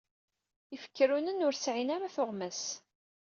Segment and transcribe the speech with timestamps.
[0.75, 2.61] Ifekrunen, ur sɛin ara tuɣmas.